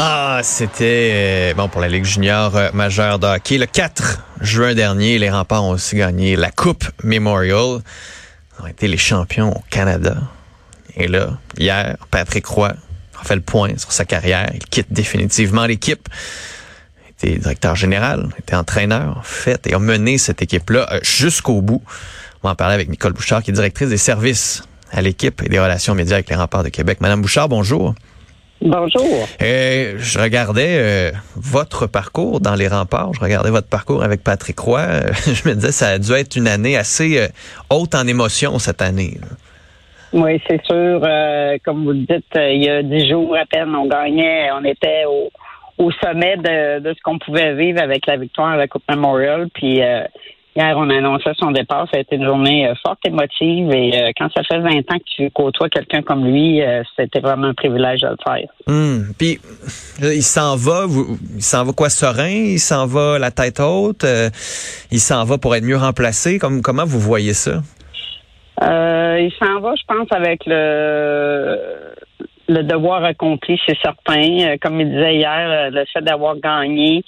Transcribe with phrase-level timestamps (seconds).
[0.00, 3.58] Ah, c'était euh, bon pour la Ligue junior euh, majeure de hockey.
[3.58, 7.80] Le 4 juin dernier, les remparts ont aussi gagné la Coupe Memorial.
[7.82, 10.16] Ils ont été les champions au Canada.
[10.94, 12.68] Et là, hier, Patrick Roy
[13.20, 14.48] a fait le point sur sa carrière.
[14.54, 16.08] Il quitte définitivement l'équipe.
[17.04, 21.00] Il était directeur général, il était entraîneur, en fait, et a mené cette équipe-là euh,
[21.02, 21.82] jusqu'au bout.
[22.44, 24.62] On va en parler avec Nicole Bouchard, qui est directrice des services
[24.92, 26.98] à l'équipe et des relations médias avec les remparts de Québec.
[27.00, 27.96] Madame Bouchard, bonjour.
[28.60, 29.28] Bonjour.
[29.40, 33.14] Euh, je regardais euh, votre parcours dans les remparts.
[33.14, 34.80] Je regardais votre parcours avec Patrick Roy.
[34.80, 37.28] Euh, je me disais, ça a dû être une année assez euh,
[37.70, 39.16] haute en émotion cette année.
[39.20, 39.28] là.
[40.12, 41.00] Oui, c'est sûr.
[41.64, 45.04] comme vous le dites, il y a dix jours à peine, on gagnait, on était
[45.06, 45.30] au,
[45.78, 49.48] au sommet de, de ce qu'on pouvait vivre avec la victoire à la Coupe Memorial.
[49.54, 50.02] Puis euh,
[50.58, 51.86] hier, on annonçait son départ.
[51.90, 53.70] Ça a été une journée euh, forte, émotive.
[53.72, 57.20] Et euh, quand ça fait 20 ans que tu côtoies quelqu'un comme lui, euh, c'était
[57.20, 58.48] vraiment un privilège de le faire.
[58.66, 59.12] Hum.
[59.18, 59.38] Puis
[60.02, 64.04] il s'en va, vous, il s'en va quoi serein, il s'en va la tête haute,
[64.90, 66.38] il s'en va pour être mieux remplacé?
[66.38, 67.60] Comme comment vous voyez ça?
[68.62, 71.56] Euh, il s'en va, je pense, avec le
[72.50, 74.56] le devoir accompli, c'est certain.
[74.62, 77.04] Comme il disait hier, le fait d'avoir gagné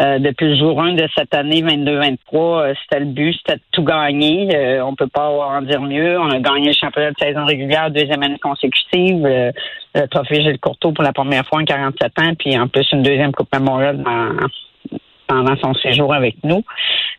[0.00, 3.62] euh, depuis le jour 1 de cette année 22-23, euh, c'était le but, c'était de
[3.70, 4.48] tout gagner.
[4.54, 6.18] Euh, on peut pas en dire mieux.
[6.18, 9.52] On a gagné le championnat de saison régulière deuxième année consécutive, euh,
[9.94, 13.02] le trophée Gilles Courteau pour la première fois en 47 ans, puis en plus une
[13.02, 16.62] deuxième Coupe Memorial dans- pendant son séjour avec nous.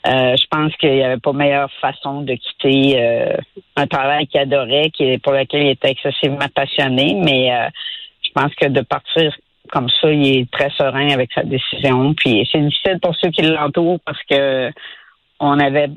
[0.08, 3.38] Euh, je pense qu'il n'y avait pas meilleure façon de quitter euh,
[3.78, 7.52] un travail qu'il adorait, qui, pour lequel il était excessivement passionné, mais
[8.22, 9.34] je pense que de partir
[9.76, 12.14] comme ça, il est très serein avec sa décision.
[12.14, 14.72] Puis c'est difficile pour ceux qui l'entourent parce que
[15.42, 15.90] on avait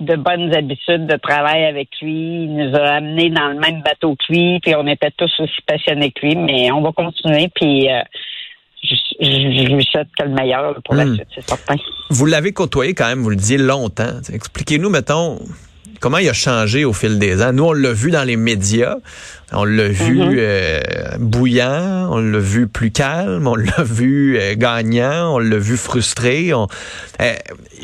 [0.00, 2.44] de bonnes habitudes de travail avec lui.
[2.44, 5.62] Il nous a amenés dans le même bateau que lui, puis on était tous aussi
[5.64, 8.00] passionnés que lui, mais on va continuer, puis euh,
[8.82, 9.26] je, je-
[9.68, 11.14] je lui souhaite que le meilleur pour la Hmm.
[11.14, 11.76] suite, c'est certain.
[12.10, 14.18] Vous l'avez côtoyé quand même, vous le disiez longtemps.
[14.34, 15.38] Expliquez-nous, mettons,
[16.02, 17.52] comment il a changé au fil des ans.
[17.54, 18.96] Nous, on l'a vu dans les médias,
[19.52, 20.34] on l'a vu Mhm.
[20.36, 20.80] euh,
[21.18, 26.52] bouillant, on l'a vu plus calme, on l'a vu euh, gagnant, on l'a vu frustré.
[26.52, 26.66] On-
[27.22, 27.32] euh,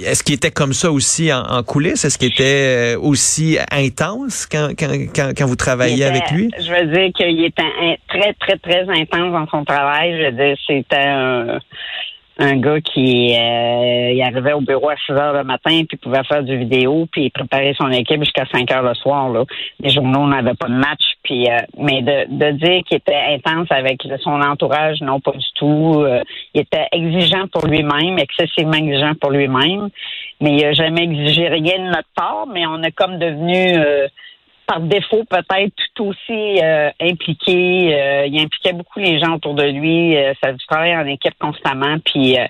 [0.05, 2.05] Est-ce qu'il était comme ça aussi en, en coulisses?
[2.05, 6.31] Est-ce qu'il était euh, aussi intense quand, quand, quand, quand vous Il travailliez était- avec
[6.33, 6.51] lui?
[6.59, 10.17] Je veux dire qu'il était très, très, très intense dans son travail.
[10.19, 11.59] Je veux dire, c'était un,
[12.39, 16.23] un gars qui euh, il arrivait au bureau à 6 heures le matin, puis pouvait
[16.25, 19.29] faire du vidéo, puis préparer son équipe jusqu'à 5 heures le soir.
[19.29, 19.45] Là.
[19.81, 21.03] Les journaux n'avaient pas de match.
[21.25, 25.47] Puis, euh, mais de, de dire qu'il était intense avec son entourage, non, pas du
[25.57, 25.95] tout.
[25.97, 26.23] Euh,
[26.55, 29.89] il était exigeant pour lui-même, excessivement exigeant pour lui-même.
[30.41, 33.79] Mais il n'a jamais exigé rien de notre part, mais on est comme devenu...
[34.69, 37.95] par défaut peut-être tout aussi euh, impliqué.
[37.95, 40.15] Euh, il impliquait beaucoup les gens autour de lui.
[40.17, 41.97] Euh, ça en équipe constamment.
[42.05, 42.45] Puis euh,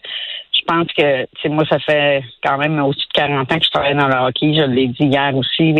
[0.53, 3.71] je pense que, tu moi, ça fait quand même au-dessus de 40 ans que je
[3.71, 4.53] travaille dans le hockey.
[4.55, 5.75] Je l'ai dit hier aussi.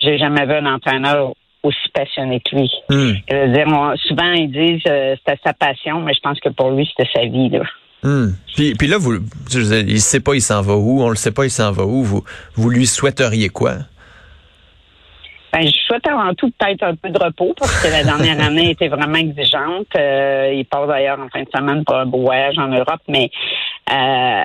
[0.00, 2.70] J'ai jamais vu un entraîneur aussi passionné que lui.
[2.90, 3.14] Hmm.
[3.28, 6.70] Je veux dire, on- souvent ils disent c'était sa passion, mais je pense que pour
[6.70, 7.48] lui c'était sa vie.
[7.48, 7.62] Là.
[8.02, 8.32] Hmm.
[8.54, 9.14] Puis, puis là, vous,
[9.50, 11.50] je veux dire, il sait pas il s'en va où, on le sait pas il
[11.50, 12.02] s'en va où.
[12.04, 12.22] Vous,
[12.54, 13.78] vous lui souhaiteriez quoi?
[15.52, 18.70] Ben, je souhaite avant tout peut-être un peu de repos parce que la dernière année
[18.70, 19.86] était vraiment exigeante.
[19.96, 23.30] Euh, il part d'ailleurs en fin de semaine pour un beau voyage en Europe, mais
[23.92, 24.42] euh,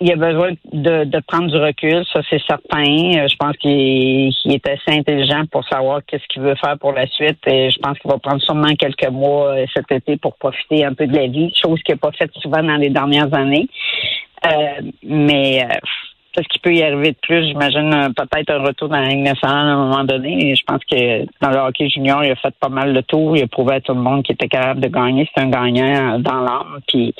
[0.00, 2.84] il a besoin de, de prendre du recul, ça c'est certain.
[2.84, 7.06] Euh, Je pense qu'il est, assez intelligent pour savoir qu'est-ce qu'il veut faire pour la
[7.08, 7.38] suite.
[7.46, 10.94] Et je pense qu'il va prendre sûrement quelques mois euh, cet été pour profiter un
[10.94, 13.68] peu de la vie, chose qu'il n'a pas faite souvent dans les dernières années.
[14.46, 15.74] Euh, mais euh,
[16.32, 17.46] qu'est-ce qui peut y arriver de plus?
[17.46, 20.50] J'imagine peut-être un retour dans la Ligue nationale à un moment donné.
[20.50, 23.36] Et je pense que dans le hockey junior, il a fait pas mal le tour.
[23.36, 25.28] Il a prouvé à tout le monde qu'il était capable de gagner.
[25.34, 26.80] C'est un gagnant dans l'âme.
[26.86, 27.14] Puis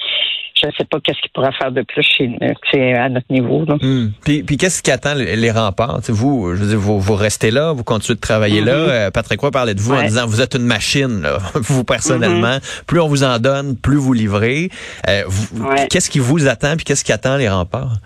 [0.61, 3.65] je ne sais pas qu'est-ce qu'il pourrait faire de plus chez à notre niveau.
[3.67, 3.77] Là.
[3.81, 4.11] Hmm.
[4.25, 6.01] Puis, puis qu'est-ce qui attend les, remparts?
[6.09, 8.77] Vous, je veux dire, vous, vous restez là, vous continuez de travailler là.
[8.77, 8.89] Mhm.
[8.89, 12.59] Euh, Patrick Roy parlait de vous en disant vous êtes une machine, là, vous personnellement.
[12.87, 14.71] Plus on vous en donne, plus vous livrez.
[15.09, 15.23] Euh,
[15.59, 15.87] Ouais.
[15.89, 17.97] Qu'est-ce qui vous attend puis qu'est-ce qui attend les remparts?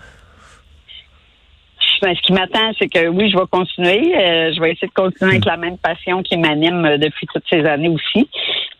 [2.03, 4.13] Ben, ce qui m'attend, c'est que oui, je vais continuer.
[4.13, 7.45] Euh, je vais essayer de continuer avec la même passion qui m'anime euh, depuis toutes
[7.49, 8.27] ces années aussi.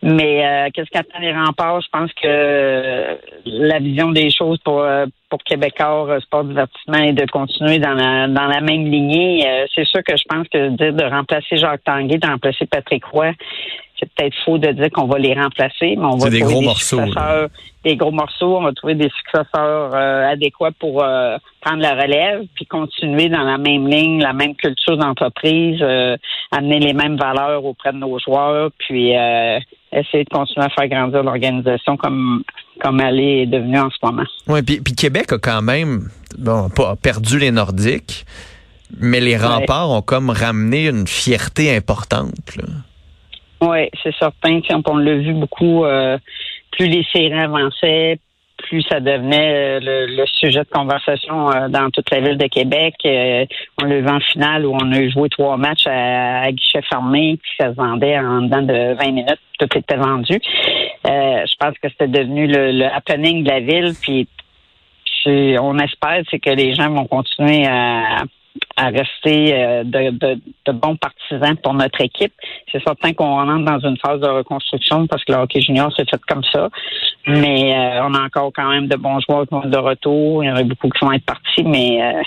[0.02, 1.80] Mais euh, qu'est-ce qu'attend les remparts?
[1.80, 4.86] Je pense que la vision des choses pour
[5.30, 9.48] pour Québécois sport divertissement est de continuer dans la dans la même lignée.
[9.74, 13.06] C'est sûr que je pense que de dire de remplacer Jacques Tanguay, de remplacer Patrick
[13.06, 13.32] Roy,
[14.04, 16.54] c'est peut-être faux de dire qu'on va les remplacer, mais on va C'est des trouver
[16.54, 17.48] gros des morceaux, successeurs,
[17.84, 18.58] des gros morceaux.
[18.58, 23.44] On va trouver des successeurs euh, adéquats pour euh, prendre la relève, puis continuer dans
[23.44, 26.18] la même ligne, la même culture d'entreprise, euh,
[26.52, 31.24] amener les mêmes valeurs auprès de nos joueurs, puis essayer de continuer à faire grandir
[31.24, 32.44] l'organisation comme
[32.82, 34.24] comme elle est devenue en ce moment.
[34.48, 38.26] Oui, puis, puis Québec a quand même bon, pas perdu les Nordiques,
[38.98, 42.34] mais les remparts ont comme ramené une fierté importante.
[43.64, 44.60] Oui, c'est certain.
[44.88, 45.86] On l'a vu beaucoup.
[45.86, 46.18] Euh,
[46.72, 48.18] plus les séries avançaient,
[48.58, 52.96] plus ça devenait euh, le, sujet de conversation euh, dans toute la ville de Québec.
[53.82, 57.52] on l'a vu en finale où on a joué trois matchs à, guichet fermé, puis
[57.58, 59.40] ça se vendait en dedans de 20 minutes.
[59.60, 60.40] Tout était vendu.
[61.06, 63.94] je pense que c'était devenu le, le, happening de la ville.
[65.62, 68.24] On espère que les gens vont continuer à
[68.76, 72.34] à rester euh, de, bons partisans pour notre équipe.
[72.72, 76.06] C'est certain qu'on rentre dans une phase de reconstruction parce que le hockey junior s'est
[76.06, 76.70] fait comme ça.
[77.28, 80.44] Mais euh, on a encore quand même de bons joueurs de retour.
[80.44, 82.22] Il y en a beaucoup qui vont être partis, mais euh,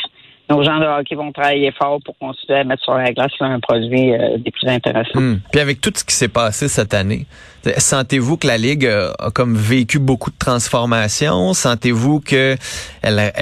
[0.48, 3.58] nos gens de hockey vont travailler fort pour continuer à mettre sur la glace un
[3.60, 5.20] produit euh, des plus intéressants.
[5.20, 5.40] Hmm.
[5.50, 7.26] Puis avec tout ce qui s'est passé cette année,
[7.76, 11.52] sentez-vous que la ligue a, comme vécu beaucoup de transformations?
[11.52, 12.56] Sentez-vous que
[13.02, 13.32] elle,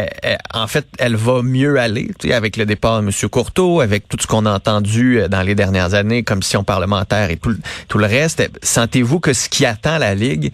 [0.54, 3.28] en fait, elle va mieux aller avec le départ de M.
[3.30, 7.36] Courteau, avec tout ce qu'on a entendu euh, dans les dernières années, commission parlementaire et
[7.36, 8.50] tout, le reste?
[8.62, 10.52] Sentez-vous que ce qui attend la ligue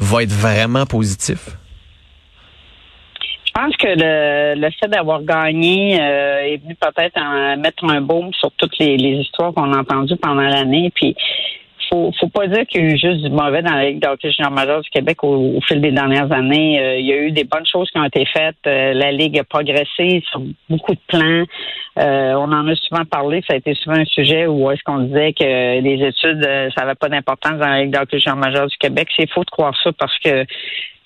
[0.00, 1.56] va être vraiment positif?
[3.62, 8.50] Pense que le, le fait d'avoir gagné euh, est venu peut-être mettre un baume sur
[8.52, 10.90] toutes les, histoires qu'on a entendues pendant l'année.
[10.94, 11.14] Puis
[11.90, 14.32] faut, faut pas dire qu'il y a eu juste du mauvais dans la Ligue d'hockey
[14.32, 16.80] junior major du Québec au, fil des dernières années.
[16.80, 18.56] Euh, il y a eu des bonnes choses qui ont été faites.
[18.66, 21.44] Euh, la Ligue a progressé sur beaucoup de plans.
[21.96, 23.42] on en a souvent parlé.
[23.46, 26.42] Ça a été souvent un sujet où est-ce qu'on disait que les études,
[26.74, 29.08] ça n'avait pas d'importance dans la Ligue d'hockey junior major du Québec.
[29.16, 30.44] C'est faux de croire ça parce que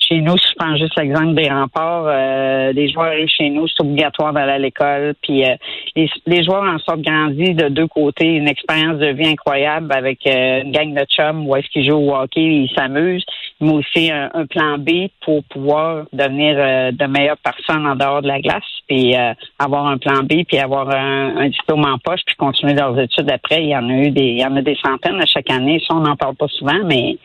[0.07, 3.83] chez nous, je prends juste l'exemple des remparts, euh, les joueurs arrivent chez nous, c'est
[3.83, 5.15] obligatoire d'aller à l'école.
[5.23, 5.57] Puis euh,
[5.95, 10.63] les, joueurs en sortent grandis de deux côtés, une expérience de vie incroyable avec euh,
[10.63, 13.25] une gang de chums où est-ce qu'ils jouent au hockey, ils s'amusent,
[13.61, 16.57] mais aussi un, plan B pour pouvoir devenir
[16.93, 19.15] de meilleures personnes en dehors de la glace, puis
[19.59, 23.63] avoir un plan B, puis avoir un, diplôme en poche, puis continuer leurs études après.
[23.63, 25.83] Il y en a eu des, il y en a des centaines à chaque année.
[25.87, 27.19] Ça, on n'en parle pas souvent, mais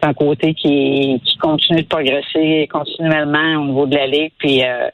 [0.00, 4.32] c'est un côté qui, qui continue de progresser continuellement au niveau de la Ligue.
[4.38, 4.88] Puis euh,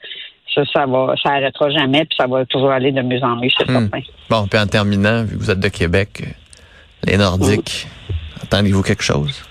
[0.54, 3.48] ça, ça va, ça arrêtera jamais, puis ça va toujours aller de mieux en mieux,
[3.56, 3.88] c'est hmm.
[3.90, 4.00] certain.
[4.28, 6.24] Bon, puis en terminant, vu que vous êtes de Québec,
[7.04, 7.86] les Nordiques,
[8.42, 9.42] attendez-vous quelque chose?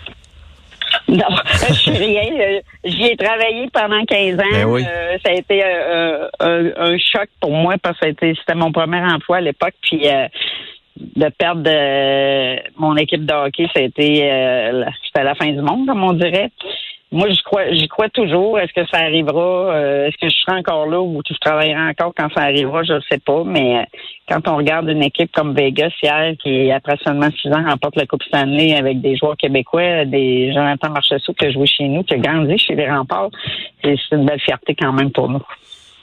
[1.10, 1.36] Non,
[1.68, 2.32] je suis rien.
[2.40, 4.38] Euh, j'y ai travaillé pendant 15 ans.
[4.52, 9.38] Ben euh, ça a été un, choc pour moi parce que c'était mon premier emploi
[9.38, 9.74] à l'époque.
[9.82, 10.04] Puis
[10.98, 11.70] de perdre
[12.78, 16.52] mon équipe de hockey, ça a été c'était la fin du monde, comme on dirait.
[17.12, 18.60] Moi, j'y crois, j'y crois toujours.
[18.60, 19.74] Est-ce que ça arrivera?
[19.74, 22.84] Euh, est-ce que je serai encore là ou je travaillerai encore quand ça arrivera?
[22.84, 23.44] Je ne sais pas.
[23.44, 23.84] Mais euh,
[24.28, 28.06] quand on regarde une équipe comme Vegas hier, qui après seulement six ans remporte la
[28.06, 32.14] Coupe Stanley avec des joueurs québécois, des Jonathan Marchessault qui a joué chez nous, qui
[32.14, 33.32] a grandi chez les remparts,
[33.84, 35.44] c'est une belle fierté quand même pour nous.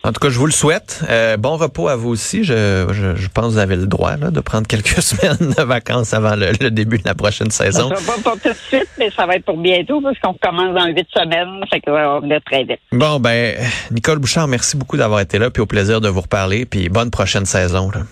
[0.06, 1.02] En tout cas, je vous le souhaite.
[1.10, 2.44] Euh, bon repos à vous aussi.
[2.44, 6.14] Je, je, pense que vous avez le droit là, de prendre quelques semaines de vacances
[6.14, 7.88] avant le, début de la prochaine saison.
[7.88, 10.34] Ça va pas pour tout de suite, mais ça va être pour bientôt parce qu'on
[10.34, 11.60] commence dans huit semaines.
[11.68, 12.78] Fait que va venir très vite.
[12.92, 13.56] Bon, ben,
[13.90, 17.10] Nicole Bouchard, merci beaucoup d'avoir été là, puis au plaisir de vous reparler, puis bonne
[17.10, 17.90] prochaine saison.
[17.90, 18.02] Là.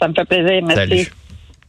[0.00, 0.60] Ça me fait plaisir.
[0.66, 1.08] Merci.